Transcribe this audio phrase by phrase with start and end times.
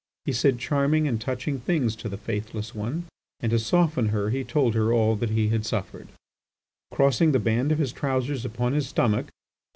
[0.25, 3.05] He said charming and touching things to the faithless one,
[3.39, 6.07] and, to soften her, he told her all that he had suffered.
[6.89, 9.27] Crossing the band of his trousers upon his stomach.